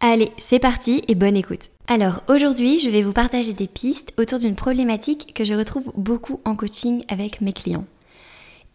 [0.00, 1.70] Allez, c'est parti et bonne écoute.
[1.88, 6.40] Alors aujourd'hui, je vais vous partager des pistes autour d'une problématique que je retrouve beaucoup
[6.44, 7.84] en coaching avec mes clients.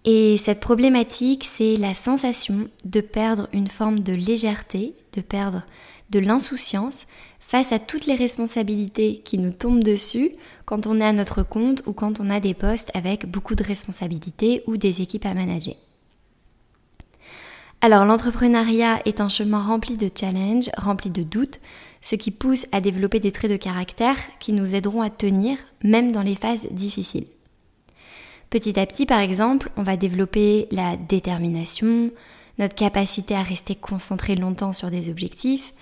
[0.03, 5.63] Et cette problématique, c'est la sensation de perdre une forme de légèreté, de perdre
[6.09, 7.05] de l'insouciance
[7.39, 10.31] face à toutes les responsabilités qui nous tombent dessus
[10.65, 13.63] quand on est à notre compte ou quand on a des postes avec beaucoup de
[13.63, 15.75] responsabilités ou des équipes à manager.
[17.85, 21.59] Alors l'entrepreneuriat est un chemin rempli de challenges, rempli de doutes,
[22.01, 26.13] ce qui pousse à développer des traits de caractère qui nous aideront à tenir même
[26.13, 27.27] dans les phases difficiles.
[28.49, 32.11] Petit à petit, par exemple, on va développer la détermination,
[32.57, 35.73] notre capacité à rester concentré longtemps sur des objectifs,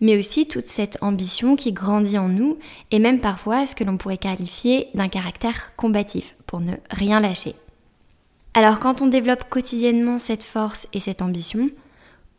[0.00, 2.56] mais aussi toute cette ambition qui grandit en nous
[2.92, 7.56] et même parfois ce que l'on pourrait qualifier d'un caractère combatif pour ne rien lâcher.
[8.54, 11.70] Alors quand on développe quotidiennement cette force et cette ambition,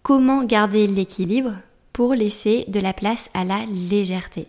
[0.03, 1.53] comment garder l'équilibre
[1.93, 4.47] pour laisser de la place à la légèreté?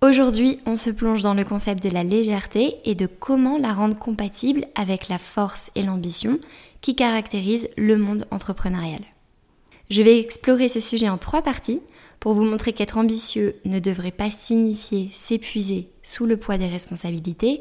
[0.00, 3.98] Aujourd'hui, on se plonge dans le concept de la légèreté et de comment la rendre
[3.98, 6.40] compatible avec la force et l'ambition
[6.80, 9.00] qui caractérisent le monde entrepreneurial.
[9.90, 11.80] Je vais explorer ce sujet en trois parties
[12.18, 17.60] pour vous montrer qu'être ambitieux ne devrait pas signifier s'épuiser sous le poids des responsabilités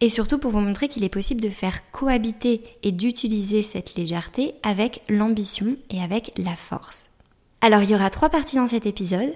[0.00, 4.54] et surtout pour vous montrer qu'il est possible de faire cohabiter et d'utiliser cette légèreté
[4.62, 7.08] avec l'ambition et avec la force.
[7.60, 9.34] Alors il y aura trois parties dans cet épisode.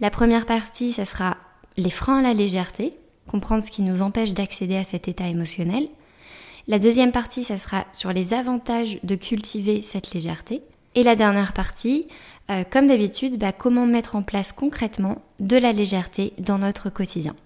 [0.00, 1.36] La première partie, ça sera
[1.76, 2.94] les freins à la légèreté,
[3.26, 5.88] comprendre ce qui nous empêche d'accéder à cet état émotionnel.
[6.68, 10.62] La deuxième partie, ça sera sur les avantages de cultiver cette légèreté.
[10.94, 12.08] Et la dernière partie,
[12.50, 17.36] euh, comme d'habitude, bah, comment mettre en place concrètement de la légèreté dans notre quotidien.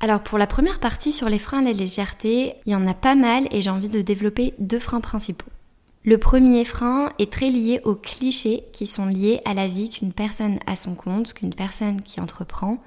[0.00, 2.94] Alors pour la première partie sur les freins à la légèreté, il y en a
[2.94, 5.50] pas mal et j'ai envie de développer deux freins principaux.
[6.04, 10.12] Le premier frein est très lié aux clichés qui sont liés à la vie qu'une
[10.12, 12.78] personne à son compte, qu'une personne qui entreprend,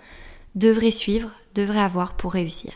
[0.55, 2.71] devrait suivre, devrait avoir pour réussir.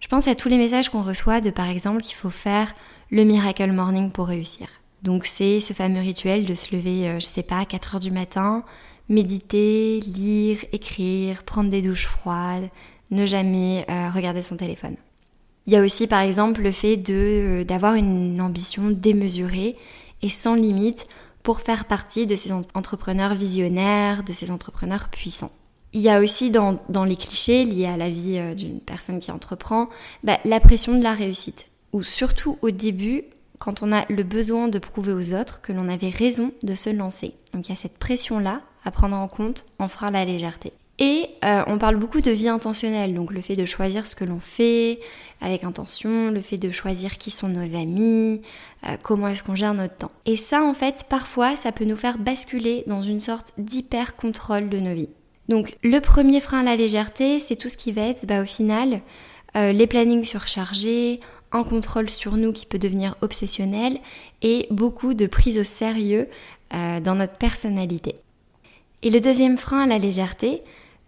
[0.00, 2.72] Je pense à tous les messages qu'on reçoit de par exemple qu'il faut faire
[3.10, 4.68] le miracle morning pour réussir.
[5.02, 8.00] Donc c'est ce fameux rituel de se lever, euh, je sais pas, à 4 heures
[8.00, 8.64] du matin,
[9.08, 12.68] méditer, lire, écrire, prendre des douches froides,
[13.10, 14.96] ne jamais euh, regarder son téléphone.
[15.66, 19.76] Il y a aussi par exemple le fait euh, d'avoir une ambition démesurée
[20.22, 21.06] et sans limite
[21.42, 25.52] pour faire partie de ces entrepreneurs visionnaires, de ces entrepreneurs puissants.
[25.94, 29.88] Il y a aussi dans, les clichés liés à la vie d'une personne qui entreprend
[30.22, 33.24] bah, la pression de la réussite, ou surtout au début,
[33.58, 36.90] quand on a le besoin de prouver aux autres que l'on avait raison de se
[36.90, 37.34] lancer.
[37.52, 40.72] Donc il y a cette pression-là à prendre en compte en fera la légèreté.
[40.98, 44.24] Et euh, on parle beaucoup de vie intentionnelle, donc le fait de choisir ce que
[44.24, 44.98] l'on fait
[45.40, 48.42] avec intention, le fait de choisir qui sont nos amis,
[48.84, 50.10] euh, comment est-ce qu'on gère notre temps.
[50.26, 54.80] Et ça, en fait, parfois, ça peut nous faire basculer dans une sorte d'hyper-contrôle de
[54.80, 55.10] nos vies.
[55.48, 58.46] Donc le premier frein à la légèreté, c'est tout ce qui va être, bah, au
[58.46, 59.00] final,
[59.56, 61.20] euh, les plannings surchargés,
[61.52, 64.00] un contrôle sur nous qui peut devenir obsessionnel
[64.42, 66.28] et beaucoup de prise au sérieux
[66.70, 68.16] dans notre personnalité.
[69.00, 70.60] Et le deuxième frein à la légèreté,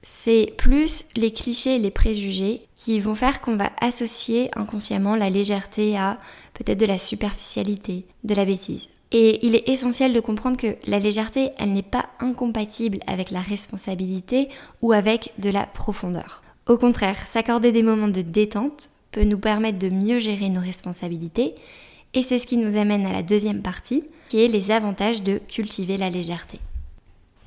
[0.02, 5.30] c'est plus les clichés et les préjugés qui vont faire qu'on va associer inconsciemment la
[5.30, 6.18] légèreté à
[6.54, 8.88] peut-être de la superficialité, de la bêtise.
[9.12, 13.40] Et il est essentiel de comprendre que la légèreté, elle n'est pas incompatible avec la
[13.40, 14.48] responsabilité
[14.82, 16.42] ou avec de la profondeur.
[16.66, 21.54] Au contraire, s'accorder des moments de détente peut nous permettre de mieux gérer nos responsabilités
[22.14, 25.38] et c'est ce qui nous amène à la deuxième partie qui est les avantages de
[25.38, 26.60] cultiver la légèreté.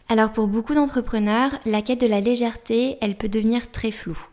[0.09, 4.27] Alors pour beaucoup d'entrepreneurs, la quête de la légèreté, elle peut devenir très floue.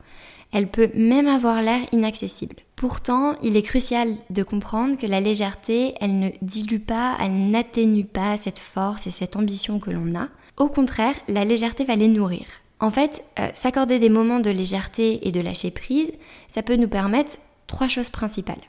[0.53, 2.57] Elle peut même avoir l'air inaccessible.
[2.75, 8.05] Pourtant, il est crucial de comprendre que la légèreté, elle ne dilue pas, elle n'atténue
[8.05, 10.29] pas cette force et cette ambition que l'on a.
[10.57, 12.47] Au contraire, la légèreté va les nourrir.
[12.81, 16.11] En fait, euh, s'accorder des moments de légèreté et de lâcher prise,
[16.49, 18.63] ça peut nous permettre trois choses principales.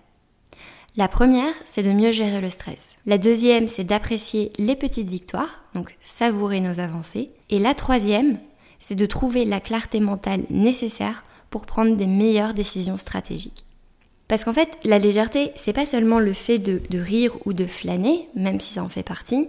[0.97, 2.97] La première, c'est de mieux gérer le stress.
[3.05, 7.29] La deuxième, c'est d'apprécier les petites victoires, donc savourer nos avancées.
[7.49, 8.39] Et la troisième,
[8.77, 13.63] c'est de trouver la clarté mentale nécessaire pour prendre des meilleures décisions stratégiques.
[14.27, 18.27] Parce qu'en fait, la légèreté, c'est pas seulement le fait de, rire ou de flâner,
[18.35, 19.47] même si ça en fait partie.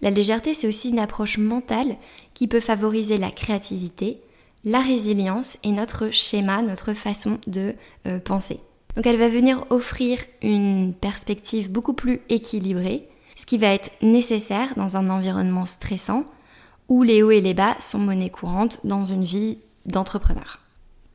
[0.00, 1.96] La légèreté, c'est aussi une approche mentale
[2.34, 4.18] qui peut favoriser la créativité,
[4.64, 7.74] la résilience et notre schéma, notre façon de
[8.06, 8.60] euh, penser.
[8.96, 14.74] Donc elle va venir offrir une perspective beaucoup plus équilibrée, ce qui va être nécessaire
[14.76, 16.24] dans un environnement stressant
[16.88, 20.60] où les hauts et les bas sont monnaie courante dans une vie d'entrepreneur.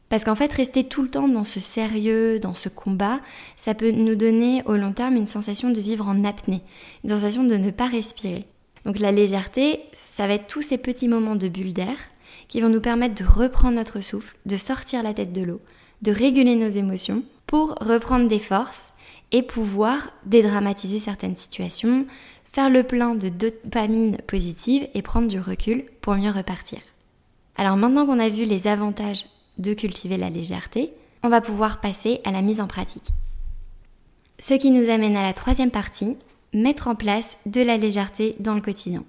[0.10, 3.20] Parce qu'en fait, rester tout le temps dans ce sérieux, dans ce combat,
[3.56, 6.62] ça peut nous donner au long terme une sensation de vivre en apnée,
[7.04, 8.46] une sensation de ne pas respirer.
[8.86, 11.96] Donc la légèreté, ça va être tous ces petits moments de bulle d'air
[12.48, 15.62] qui vont nous permettre de reprendre notre souffle, de sortir la tête de l'eau,
[16.02, 18.94] de réguler nos émotions pour reprendre des forces
[19.31, 22.06] et pouvoir dédramatiser certaines situations,
[22.44, 26.78] faire le plein de dopamine positive et prendre du recul pour mieux repartir.
[27.56, 29.25] Alors maintenant qu'on a vu les avantages
[29.57, 30.94] de cultiver la légèreté,
[31.24, 33.10] on va pouvoir passer à la mise en pratique.
[34.38, 36.18] Ce qui nous amène à la troisième partie,
[36.54, 39.04] mettre en place de la légèreté dans le quotidien.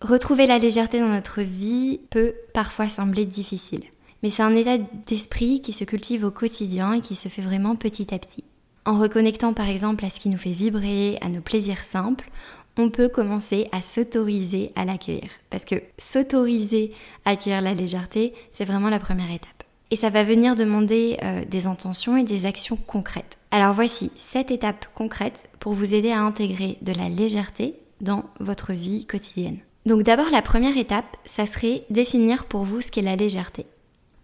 [0.00, 3.82] Retrouver la légèreté dans notre vie peut parfois sembler difficile,
[4.22, 7.76] mais c'est un état d'esprit qui se cultive au quotidien et qui se fait vraiment
[7.76, 8.44] petit à petit.
[8.84, 12.30] En reconnectant par exemple à ce qui nous fait vibrer, à nos plaisirs simples,
[12.76, 15.28] on peut commencer à s'autoriser à l'accueillir.
[15.50, 16.92] Parce que s'autoriser
[17.24, 19.64] à accueillir la légèreté, c'est vraiment la première étape.
[19.90, 23.38] Et ça va venir demander euh, des intentions et des actions concrètes.
[23.50, 28.72] Alors voici sept étapes concrètes pour vous aider à intégrer de la légèreté dans votre
[28.72, 29.58] vie quotidienne.
[29.86, 33.66] Donc d'abord la première étape, ça serait définir pour vous ce qu'est la légèreté.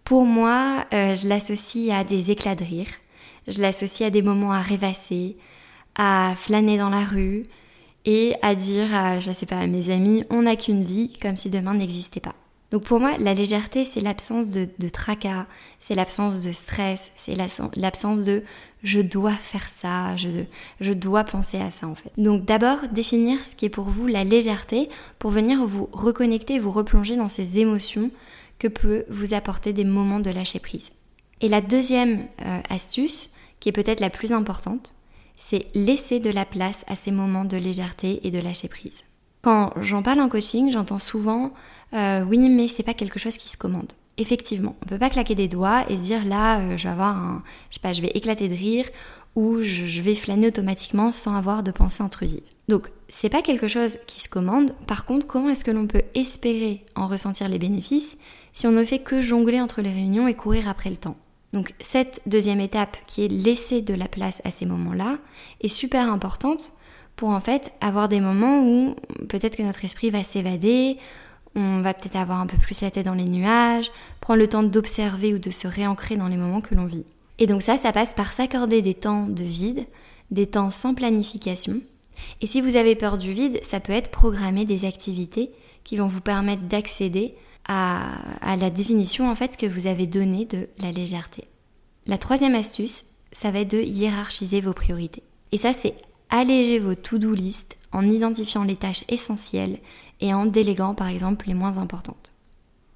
[0.07, 2.87] Pour moi, euh, je l'associe à des éclats de rire,
[3.45, 5.35] je l'associe à des moments à rêvasser,
[5.95, 7.43] à flâner dans la rue
[8.05, 11.35] et à dire à, je sais pas, à mes amis, on n'a qu'une vie comme
[11.35, 12.35] si demain n'existait pas.
[12.71, 15.45] Donc pour moi, la légèreté, c'est l'absence de, tracas,
[15.77, 18.43] c'est l'absence de stress, c'est l'absence de
[18.83, 20.29] je dois faire ça, je,
[20.79, 22.13] je dois penser à ça en fait.
[22.17, 24.87] Donc d'abord, définir ce qui est pour vous la légèreté
[25.19, 28.09] pour venir vous reconnecter, vous replonger dans ces émotions
[28.59, 30.91] que peut vous apporter des moments de lâcher prise.
[31.41, 34.93] Et la deuxième euh, astuce, qui est peut-être la plus importante,
[35.35, 39.03] c'est laisser de la place à ces moments de légèreté et de lâcher prise.
[39.43, 41.53] Quand j'en parle en coaching, j'entends souvent
[41.93, 43.93] euh, oui, mais c'est pas quelque chose qui se commande.
[44.17, 47.43] Effectivement, on peut pas claquer des doigts et dire là, euh, je vais avoir un,
[47.69, 48.85] je sais pas, je vais éclater de rire
[49.37, 52.41] ou je, vais flâner automatiquement sans avoir de pensée intrusive.
[52.69, 54.71] Donc, c'est pas quelque chose qui se commande.
[54.87, 58.17] Par contre, comment est-ce que l'on peut espérer en ressentir les bénéfices
[58.51, 61.17] si on ne fait que jongler entre les réunions et courir après le temps?
[61.53, 65.19] Donc cette deuxième étape qui est laisser de la place à ces moments-là
[65.61, 66.73] est super importante
[67.15, 68.95] pour en fait avoir des moments où
[69.29, 70.97] peut-être que notre esprit va s'évader,
[71.55, 74.63] on va peut-être avoir un peu plus la tête dans les nuages, prendre le temps
[74.63, 77.05] d'observer ou de se réancrer dans les moments que l'on vit.
[77.39, 79.85] Et donc ça, ça passe par s'accorder des temps de vide,
[80.31, 81.81] des temps sans planification.
[82.41, 85.51] Et si vous avez peur du vide, ça peut être programmer des activités
[85.83, 87.35] qui vont vous permettre d'accéder
[87.67, 91.45] à, la définition en fait que vous avez donnée de la légèreté.
[92.05, 95.23] La troisième astuce, ça va être de hiérarchiser vos priorités.
[95.51, 95.95] Et ça, c'est
[96.29, 99.79] alléger vos to-do list en identifiant les tâches essentielles
[100.21, 102.33] et en déléguant par exemple les moins importantes.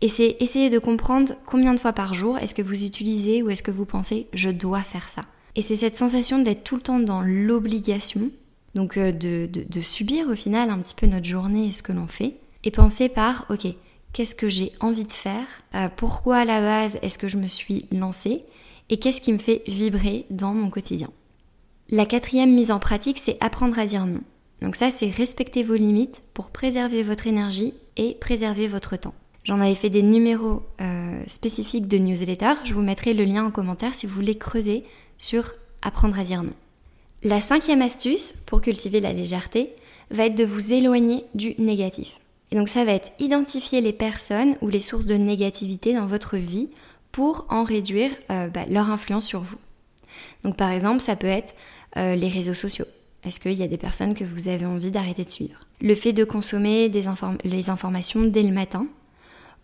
[0.01, 3.49] Et c'est essayer de comprendre combien de fois par jour est-ce que vous utilisez ou
[3.49, 5.21] est-ce que vous pensez je dois faire ça.
[5.55, 8.31] Et c'est cette sensation d'être tout le temps dans l'obligation,
[8.73, 12.07] donc euh, de, subir au final un petit peu notre journée et ce que l'on
[12.07, 13.67] fait, et penser par ok,
[14.13, 17.47] qu'est-ce que j'ai envie de faire, euh, pourquoi à la base est-ce que je me
[17.47, 18.43] suis lancée,
[18.89, 21.09] et qu'est-ce qui me fait vibrer dans mon quotidien.
[21.89, 24.21] La quatrième mise en pratique, c'est apprendre à dire non.
[24.61, 29.15] Donc ça, c'est respecter vos limites pour préserver votre énergie et préserver votre temps.
[29.43, 32.53] J'en avais fait des numéros euh, spécifiques de newsletter.
[32.63, 34.83] Je vous mettrai le lien en commentaire si vous voulez creuser
[35.17, 36.53] sur apprendre à dire non.
[37.23, 39.73] La cinquième astuce pour cultiver la légèreté
[40.11, 42.19] va être de vous éloigner du négatif.
[42.51, 46.37] Et donc ça va être identifier les personnes ou les sources de négativité dans votre
[46.37, 46.69] vie
[47.11, 49.57] pour en réduire euh, bah, leur influence sur vous.
[50.43, 51.55] Donc par exemple, ça peut être
[51.97, 52.85] euh, les réseaux sociaux.
[53.23, 55.59] Est-ce qu'il y a des personnes que vous avez envie d'arrêter de suivre?
[55.79, 58.87] Le fait de consommer les informations dès le matin,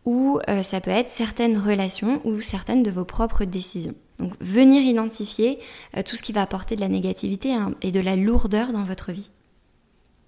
[0.07, 3.93] ou euh, ça peut être certaines relations ou certaines de vos propres décisions.
[4.19, 5.59] Donc venir identifier
[5.97, 8.85] euh, tout ce qui va apporter de la négativité hein, et de la lourdeur dans
[8.85, 9.29] votre vie.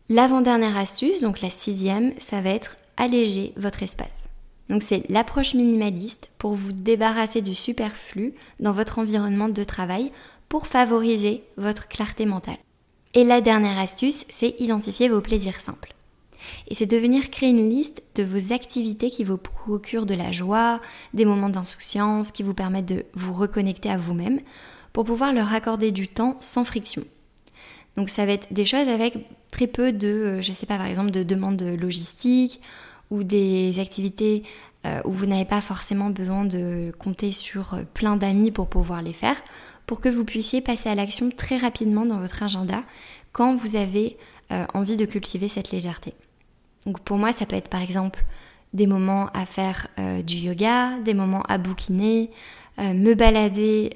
[0.10, 4.28] L'avant-dernière astuce, donc la sixième, ça va être alléger votre espace.
[4.68, 10.12] Donc c'est l'approche minimaliste pour vous débarrasser du superflu dans votre environnement de travail
[10.50, 12.58] pour favoriser votre clarté mentale.
[13.14, 15.96] Et la dernière astuce, c'est identifier vos plaisirs simples.
[16.70, 20.32] Et c'est de venir créer une liste de vos activités qui vous procurent de la
[20.32, 20.80] joie,
[21.16, 24.40] des moments d'insouciance, qui vous permettent de vous reconnecter à vous-même,
[24.94, 27.04] pour pouvoir leur accorder du temps sans friction.
[27.98, 29.18] Donc ça va être des choses avec
[29.52, 32.62] très peu de, euh, je sais pas, par exemple, de demandes logistiques
[33.10, 34.44] ou des activités
[34.86, 39.02] euh, où vous n'avez pas forcément besoin de compter sur euh, plein d'amis pour pouvoir
[39.02, 39.36] les faire,
[39.88, 42.84] pour que vous puissiez passer à l'action très rapidement dans votre agenda
[43.32, 44.18] quand vous avez
[44.74, 46.16] envie de cultiver cette légèreté.
[46.86, 48.24] Donc pour moi, ça peut être par exemple
[48.74, 49.88] des moments à faire
[50.24, 52.30] du yoga, des moments à bouquiner,
[52.78, 53.90] me balader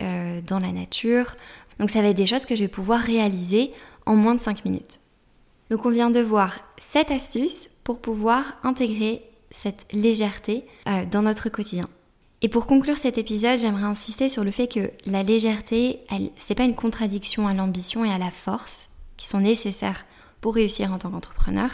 [0.47, 1.35] dans la nature.
[1.79, 3.71] Donc ça va être des choses que je vais pouvoir réaliser
[4.05, 4.99] en moins de 5 minutes.
[5.69, 11.49] Donc on vient de voir 7 astuces pour pouvoir intégrer cette légèreté euh, dans notre
[11.49, 11.87] quotidien.
[12.41, 16.01] Et pour conclure cet épisode, j'aimerais insister sur le fait que la légèreté,
[16.35, 20.05] c'est pas une contradiction à l'ambition et à la force qui sont nécessaires
[20.41, 21.69] pour réussir en tant qu'entrepreneur,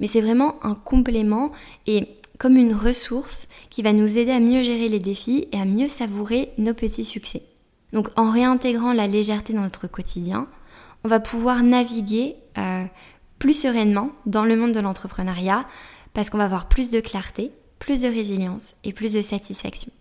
[0.00, 1.52] mais c'est vraiment un complément
[1.86, 5.64] et comme une ressource qui va nous aider à mieux gérer les défis et à
[5.64, 7.42] mieux savourer nos petits succès.
[7.92, 10.46] Donc en réintégrant la légèreté dans notre quotidien,
[11.04, 12.84] on va pouvoir naviguer euh,
[13.38, 15.66] plus sereinement dans le monde de l'entrepreneuriat
[16.14, 19.92] parce qu'on va avoir plus de clarté, plus de résilience et plus de satisfaction.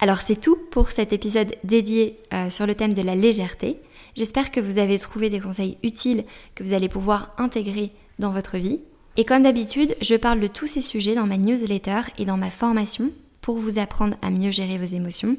[0.00, 3.80] Alors c'est tout pour cet épisode dédié euh, sur le thème de la légèreté.
[4.14, 6.24] J'espère que vous avez trouvé des conseils utiles
[6.54, 8.80] que vous allez pouvoir intégrer dans votre vie.
[9.16, 12.50] Et comme d'habitude, je parle de tous ces sujets dans ma newsletter et dans ma
[12.50, 15.36] formation pour vous apprendre à mieux gérer vos émotions.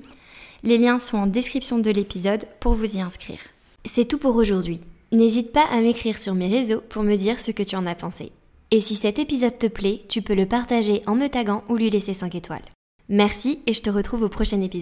[0.64, 3.40] Les liens sont en description de l'épisode pour vous y inscrire.
[3.84, 4.80] C'est tout pour aujourd'hui.
[5.12, 7.96] N'hésite pas à m'écrire sur mes réseaux pour me dire ce que tu en as
[7.96, 8.32] pensé.
[8.72, 11.90] Et si cet épisode te plaît, tu peux le partager en me taguant ou lui
[11.90, 12.66] laisser 5 étoiles.
[13.10, 14.74] Merci et je te retrouve au prochain épisode.